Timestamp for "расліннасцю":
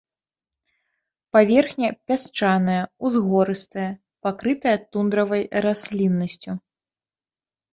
5.67-6.51